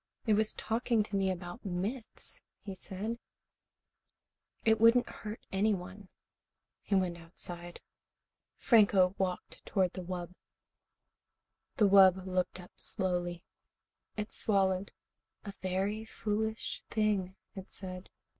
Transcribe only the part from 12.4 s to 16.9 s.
up slowly. It swallowed. "A very foolish